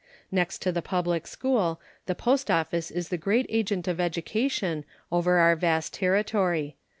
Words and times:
Next 0.31 0.63
to 0.63 0.71
the 0.71 0.81
public 0.81 1.27
school, 1.27 1.79
the 2.07 2.15
post 2.15 2.49
office 2.49 2.89
is 2.89 3.09
the 3.09 3.19
great 3.19 3.45
agent 3.49 3.87
of 3.87 3.99
education 3.99 4.83
over 5.11 5.37
our 5.37 5.55
vast 5.55 5.93
territory. 5.93 6.75